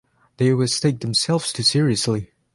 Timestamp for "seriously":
1.61-2.31